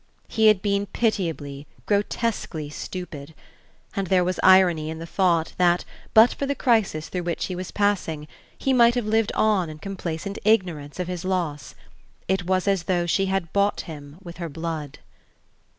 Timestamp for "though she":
12.85-13.27